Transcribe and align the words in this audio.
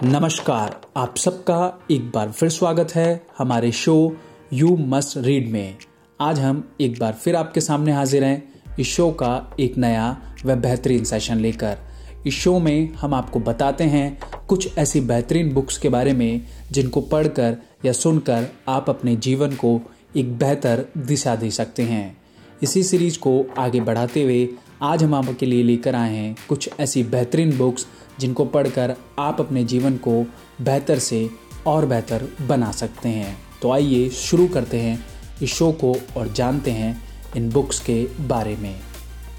नमस्कार, 0.00 0.80
आप 0.96 1.16
सबका 1.16 1.86
एक 1.90 2.10
बार 2.10 2.30
फिर 2.32 2.48
स्वागत 2.48 2.94
है 2.94 3.26
हमारे 3.38 3.72
शो 3.72 4.16
यू 4.52 4.76
मस्ट 4.76 5.16
रीड 5.16 5.48
में। 5.48 5.76
आज 6.20 6.40
हम 6.40 6.74
एक 6.80 6.98
बार 6.98 7.12
फिर 7.12 7.36
आपके 7.36 7.60
सामने 7.60 7.92
हाजिर 7.92 8.24
हैं 8.24 8.62
इस 8.78 8.86
शो 8.86 9.10
का 9.10 9.56
एक 9.60 9.78
नया 9.78 10.36
व 10.46 10.56
बेहतरीन 10.56 11.04
सेशन 11.04 11.36
लेकर। 11.36 11.78
इस 12.26 12.34
शो 12.34 12.58
में 12.58 12.94
हम 12.94 13.14
आपको 13.14 13.40
बताते 13.40 13.84
हैं 13.84 14.20
कुछ 14.48 14.78
ऐसी 14.78 15.00
बेहतरीन 15.00 15.52
बुक्स 15.54 15.78
के 15.78 15.88
बारे 15.88 16.12
में 16.12 16.46
जिनको 16.72 17.00
पढ़कर 17.00 17.56
या 17.84 17.92
सुनकर 17.92 18.46
आप 18.68 18.90
अपने 18.90 19.16
जीवन 19.16 19.54
को 19.54 19.80
एक 20.16 20.38
बेहतर 20.38 20.84
दिशा 20.98 21.36
दे 21.36 21.50
सकते 21.50 21.82
हैं। 21.82 22.16
इसी 22.62 22.82
सीरीज़ 22.82 23.18
को 23.18 23.44
आगे 23.58 23.80
बढ़ाते 23.80 24.22
हुए 24.22 24.48
आज 24.82 25.02
हम 25.02 25.14
आपके 25.14 25.46
लिए 25.46 25.62
लेकर 25.62 25.94
आए 25.94 26.14
हैं 26.14 26.36
कुछ 26.48 26.68
ऐसी 26.80 27.02
बेहतरीन 27.02 27.58
बुक्स 27.58 27.86
जिनको 28.20 28.44
पढ़कर 28.44 28.94
आप 29.18 29.40
अपने 29.40 29.64
जीवन 29.64 29.96
को 29.96 30.26
बेहतर 30.60 30.98
से 30.98 31.30
और 31.66 31.86
बेहतर 31.86 32.26
बना 32.48 32.70
सकते 32.72 33.08
हैं। 33.08 33.36
तो 33.62 33.70
आइए 33.70 34.08
शुरू 34.10 34.48
करते 34.48 34.80
हैं 34.80 34.98
इस 35.42 35.54
शो 35.54 35.72
को 35.72 35.94
और 36.16 36.32
जानते 36.32 36.70
हैं 36.70 37.02
इन 37.36 37.50
बुक्स 37.50 37.80
के 37.80 38.02
बारे 38.20 38.56
में। 38.56 38.80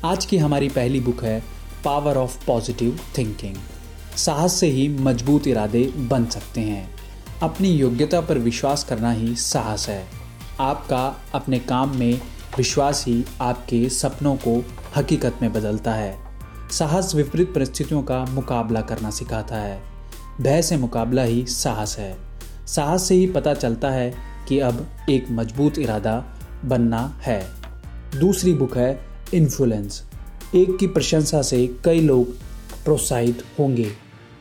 आज 0.06 0.26
की 0.26 0.38
हमारी 0.38 0.70
पहली 0.70 1.00
बुक 1.00 1.24
है 1.24 1.44
पावर 1.86 2.18
ऑफ़ 2.18 2.46
पॉजिटिव 2.46 3.00
थिंकिंग 3.18 3.56
साहस 4.18 4.54
से 4.54 4.68
ही 4.68 4.88
मज़बूत 4.88 5.48
इरादे 5.48 5.84
बन 5.98 6.26
सकते 6.26 6.62
हैं। 6.62 6.90
अपनी 7.44 7.70
योग्यता 7.70 8.22
पर 8.22 8.38
विश्वास 8.38 8.84
करना 8.84 9.12
ही 9.12 9.36
साहस 9.36 9.90
है। 9.90 10.06
आपका 10.60 11.18
अपने 11.34 11.60
काम 11.60 11.98
में 11.98 12.22
विश्वास 12.58 13.06
ही 13.08 13.26
आपके 13.42 13.90
सपनों 13.90 14.36
को 14.36 14.66
हकीकत 14.98 15.36
में 15.42 15.54
बदलता 15.54 15.94
है। 15.94 16.18
साहस 16.72 17.16
विपरीत 17.16 17.54
परिस्थितियों 17.54 18.04
का 18.04 18.26
मुकाबला 18.26 18.82
करना 18.82 19.10
सिखाता 19.10 19.56
है। 19.56 19.84
भय 20.42 20.62
से 20.62 20.78
मुकाबला 20.78 21.24
ही 21.24 21.46
साहस 21.46 21.98
है। 21.98 22.18
साहस 22.68 23.08
से 23.08 23.16
ही 23.16 23.28
पता 23.28 23.54
चलता 23.54 23.90
है 23.90 24.14
कि 24.50 24.60
अब 24.60 24.88
एक 25.10 25.26
मज़बूत 25.32 25.80
इरादा 25.80 26.40
बनना 26.66 27.20
है। 27.22 27.48
दूसरी 28.20 28.54
बुक 28.54 28.78
है 28.78 29.00
इन्फ्लुएंस। 29.34 30.04
एक 30.56 30.78
की 30.80 30.88
प्रशंसा 30.88 31.42
से 31.42 31.76
कई 31.86 32.02
लोग 32.02 32.36
प्रोत्साहित 32.84 33.44
होंगे। 33.60 33.92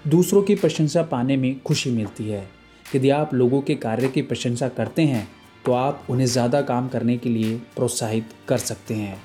दूसरों 0.09 0.43
की 0.43 0.55
प्रशंसा 0.55 1.03
पाने 1.03 1.37
में 1.37 1.63
खुशी 1.63 1.91
मिलती 1.91 2.29
है। 2.29 2.51
यदि 2.95 3.11
आप 3.11 3.35
लोगों 3.35 3.61
के 3.61 3.75
कार्य 3.75 4.09
की 4.09 4.23
प्रशंसा 4.23 4.69
करते 4.69 5.03
हैं 5.03 5.29
तो 5.67 5.73
आप 5.73 6.07
उन्हें 6.11 6.27
ज़्यादा 6.27 6.61
काम 6.63 6.89
करने 6.89 7.17
के 7.17 7.29
लिए 7.29 7.57
प्रोत्साहित 7.77 8.31
कर 8.49 8.59
सकते 8.59 8.95
हैं। 8.95 9.23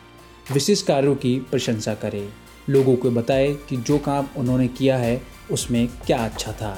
विशिष्ट 0.54 0.86
कार्यों 0.88 1.16
की 1.16 1.40
प्रशंसा 1.52 1.94
करें। 1.94 2.28
लोगों 2.70 2.96
को 2.96 3.12
बताएँ 3.12 3.54
कि 3.70 3.78
जो 3.78 3.98
काम 3.98 4.28
उन्होंने 4.38 4.68
किया 4.68 4.98
है, 4.98 5.22
उसमें 5.52 5.88
क्या 6.06 6.18
अच्छा 6.18 6.52
था। 6.52 6.78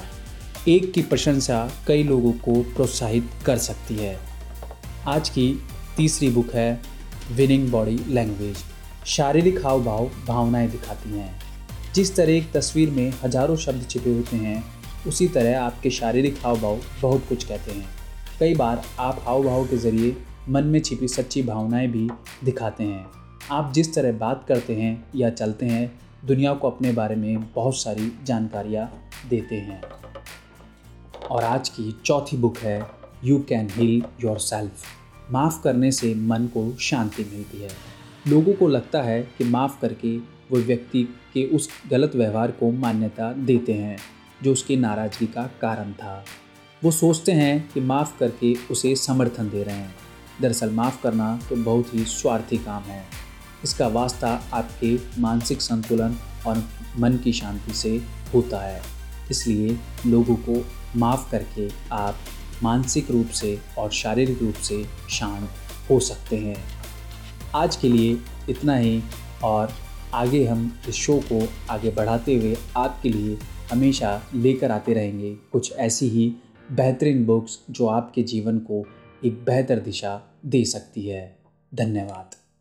एक 0.68 0.92
की 0.92 1.02
प्रशंसा 1.02 1.70
कई 1.86 2.02
लोगों 2.02 2.32
को 2.32 2.62
प्रोत्साहित 2.74 3.30
कर 3.46 3.58
सकती 3.58 3.96
है। 3.96 4.18
आज 5.06 5.28
की 5.28 5.62
तीसरी 5.96 6.28
बुक 6.28 6.54
है 6.54 6.80
विनिंग 7.32 7.68
बॉडी 7.68 7.98
लैंग्वेज 8.08 8.64
शारीरिक 9.06 9.64
हाव 9.66 9.84
भाव 9.84 10.10
भावनाएँ 10.26 10.68
दिखाती 10.68 11.10
हैं। 11.10 11.40
जिस 11.94 12.16
तरह 12.16 12.32
एक 12.32 12.52
तस्वीर 12.52 12.90
में 12.90 13.12
हज़ारों 13.24 13.56
शब्द 13.56 13.88
छिपे 13.90 14.10
होते 14.10 14.36
हैं, 14.36 14.64
उसी 15.06 15.28
तरह 15.28 15.60
आपके 15.60 15.90
शारीरिक 15.90 16.38
हाव 16.44 16.60
भाव 16.60 16.80
बहुत 17.02 17.26
कुछ 17.28 17.44
कहते 17.44 17.72
हैं। 17.72 17.99
कई 18.40 18.54
बार 18.54 18.82
आप 18.98 19.22
हाव 19.26 19.42
भाव 19.42 19.64
के 19.64 19.76
ज़रिए 19.76 20.16
मन 20.48 20.64
में 20.64 20.80
छिपी 20.80 21.08
सच्ची 21.08 21.42
भावनाएँ 21.42 21.88
भी 21.88 22.08
दिखाते 22.44 22.84
हैं। 22.84 23.06
आप 23.50 23.72
जिस 23.72 23.94
तरह 23.94 24.12
बात 24.12 24.44
करते 24.48 24.74
हैं 24.76 25.08
या 25.16 25.30
चलते 25.30 25.66
हैं, 25.66 26.00
दुनिया 26.24 26.54
को 26.54 26.70
अपने 26.70 26.92
बारे 26.92 27.16
में 27.16 27.52
बहुत 27.54 27.76
सारी 27.76 28.12
जानकारियाँ 28.24 29.10
देते 29.30 29.54
हैं। 29.54 29.82
और 31.30 31.44
आज 31.44 31.68
की 31.68 32.00
चौथी 32.04 32.36
बुक 32.36 32.58
है 32.58 32.90
you 33.24 33.38
can 33.38 33.68
heal 33.70 34.02
your 34.24 34.38
self 34.38 34.72
माफ़ 35.32 35.62
करने 35.62 35.92
से 35.92 36.14
मन 36.14 36.46
को 36.46 36.76
शांति 36.80 37.24
मिलती 37.24 37.62
है। 37.62 37.70
लोगों 38.28 38.52
को 38.52 38.68
लगता 38.68 39.02
है 39.02 39.22
कि 39.38 39.44
माफ़ 39.44 39.80
करके 39.80 40.16
वो 40.18 40.58
व्यक्ति 40.58 41.02
के 41.34 41.46
उस 41.46 41.68
गलत 41.90 42.16
व्यवहार 42.16 42.50
को 42.50 42.70
मान्यता 42.70 43.32
देते 43.32 43.72
हैं, 43.72 43.98
जो 44.42 44.52
उसकी 44.52 44.76
नाराज़गी 44.76 45.26
का 45.26 45.50
कारण 45.62 45.92
था। 45.92 46.24
वो 46.84 46.90
सोचते 46.90 47.32
हैं 47.32 47.70
कि 47.70 47.80
माफ़ 47.80 48.18
करके 48.18 48.54
उसे 48.70 48.96
समर्थन 48.96 49.48
दे 49.50 49.62
रहे 49.62 49.74
हैं। 49.74 49.94
दरअसल 50.40 50.70
माफ़ 50.70 51.02
करना 51.02 51.40
तो 51.48 51.56
बहुत 51.56 51.94
ही 51.94 52.04
स्वार्थी 52.04 52.58
काम 52.58 52.82
है। 52.82 53.04
इसका 53.64 53.88
वास्ता 53.88 54.28
आपके 54.52 55.20
मानसिक 55.20 55.60
संतुलन 55.60 56.16
और 56.46 56.64
मन 56.98 57.16
की 57.16 57.32
शांति 57.32 57.72
से 57.72 58.02
होता 58.34 58.60
है। 58.60 58.82
इसलिए 59.30 59.78
लोगों 60.06 60.36
को 60.36 60.64
माफ़ 60.96 61.30
करके 61.30 61.68
आप 61.92 62.16
मानसिक 62.62 63.10
रूप 63.10 63.28
से 63.28 63.58
और 63.78 63.90
शारीरिक 63.90 64.42
रूप 64.42 64.54
से 64.54 64.84
शांत 65.10 65.50
हो 65.90 66.00
सकते 66.00 66.36
हैं। 66.36 66.56
आज 67.54 67.76
के 67.76 67.88
लिए 67.88 68.18
इतना 68.48 68.76
ही 68.76 69.02
और 69.44 69.72
आगे 70.14 70.46
हम 70.46 70.80
इस 70.88 70.94
शो 70.94 71.22
को 71.32 71.48
आगे 71.70 71.90
बढ़ाते 71.90 72.34
हुए 72.34 72.56
आपके 72.76 73.08
लिए 73.08 73.38
हमेशा 73.72 74.22
लेकर 74.34 74.70
आते 74.70 74.92
रहेंगे। 74.92 75.34
कुछ 75.52 75.72
ऐसी 75.72 76.08
ही 76.08 76.32
बेहतरीन 76.72 77.26
बुक्स 77.26 77.64
जो 77.70 77.86
आपके 77.86 78.22
जीवन 78.22 78.58
को 78.58 78.86
एक 79.24 79.44
बेहतर 79.44 79.78
दिशा 79.78 80.22
दे 80.46 80.64
सकती 80.64 81.08
है। 81.08 81.38
धन्यवाद। 81.74 82.39